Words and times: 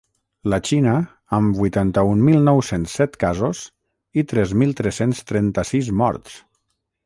La 0.51 0.57
Xina, 0.69 0.93
amb 1.39 1.59
vuitanta-un 1.63 2.23
mil 2.31 2.41
nou-cents 2.49 2.97
set 3.01 3.15
casos 3.27 3.63
i 4.23 4.27
tres 4.35 4.57
mil 4.63 4.75
tres-cents 4.83 5.25
trenta-sis 5.33 5.97
morts. 6.05 6.45